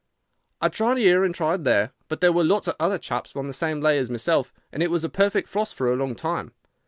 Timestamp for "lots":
2.43-2.67